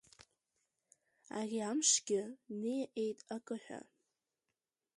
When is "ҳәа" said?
3.63-3.79